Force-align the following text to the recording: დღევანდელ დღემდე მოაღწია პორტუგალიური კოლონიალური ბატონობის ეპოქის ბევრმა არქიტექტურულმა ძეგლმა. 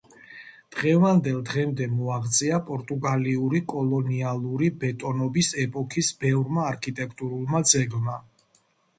დღევანდელ 0.75 1.41
დღემდე 1.47 1.85
მოაღწია 1.97 2.55
პორტუგალიური 2.69 3.61
კოლონიალური 3.73 4.69
ბატონობის 4.83 5.49
ეპოქის 5.65 6.09
ბევრმა 6.25 6.65
არქიტექტურულმა 6.71 7.63
ძეგლმა. 7.73 8.17